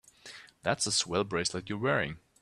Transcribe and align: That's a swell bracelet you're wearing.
That's 0.63 0.87
a 0.87 0.91
swell 0.91 1.23
bracelet 1.25 1.69
you're 1.69 1.77
wearing. 1.77 2.17